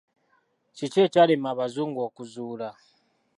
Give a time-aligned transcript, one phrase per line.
[0.75, 2.69] Kiki ekyalema abazungu okuzuula?